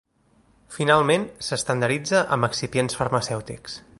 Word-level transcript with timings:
Finalment, 0.77 1.27
s'estandarditza 1.49 2.23
amb 2.37 2.49
excipients 2.49 3.01
farmacèutics. 3.03 3.81